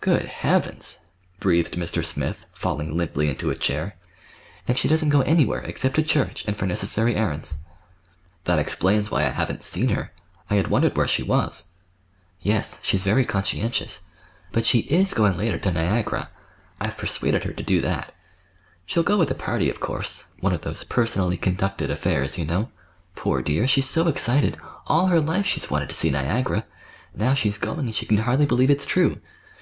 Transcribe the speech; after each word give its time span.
"Good 0.00 0.24
Heavens!" 0.28 1.00
breathed 1.38 1.74
Mr. 1.74 2.02
Smith, 2.02 2.46
falling 2.54 2.96
limply 2.96 3.28
into 3.28 3.50
a 3.50 3.54
chair. 3.54 3.96
"And 4.66 4.78
she 4.78 4.88
doesn't 4.88 5.10
go 5.10 5.20
anywhere, 5.20 5.60
except 5.60 5.96
to 5.96 6.02
church, 6.02 6.44
and 6.46 6.56
for 6.56 6.64
necessary 6.64 7.14
errands." 7.14 7.58
"That 8.44 8.58
explains 8.58 9.10
why 9.10 9.26
I 9.26 9.30
haven't 9.30 9.60
seen 9.62 9.90
her. 9.90 10.10
I 10.48 10.54
had 10.54 10.68
wondered 10.68 10.96
where 10.96 11.06
she 11.06 11.22
was." 11.22 11.72
"Yes. 12.40 12.80
She's 12.82 13.04
very 13.04 13.26
conscientious. 13.26 14.00
But 14.52 14.64
she 14.64 14.78
is 14.88 15.12
going 15.12 15.36
later 15.36 15.58
to 15.58 15.72
Niagara. 15.72 16.30
I've 16.80 16.96
persuaded 16.96 17.42
her 17.42 17.52
to 17.52 17.62
do 17.62 17.82
that. 17.82 18.14
She'll 18.86 19.02
go 19.02 19.18
with 19.18 19.30
a 19.30 19.34
party, 19.34 19.68
of 19.68 19.80
course,—one 19.80 20.54
of 20.54 20.62
those 20.62 20.84
'personally 20.84 21.36
conducted' 21.36 21.90
affairs, 21.90 22.38
you 22.38 22.46
know. 22.46 22.70
Poor 23.14 23.42
dear! 23.42 23.66
she's 23.66 23.90
so 23.90 24.08
excited! 24.08 24.56
All 24.86 25.08
her 25.08 25.20
life 25.20 25.44
she's 25.44 25.70
wanted 25.70 25.90
to 25.90 25.94
see 25.94 26.08
Niagara. 26.08 26.64
Now 27.14 27.34
she's 27.34 27.58
going, 27.58 27.80
and 27.80 27.94
she 27.94 28.06
can 28.06 28.16
hardly 28.18 28.46
believe 28.46 28.70
it's 28.70 28.86
true. 28.86 29.20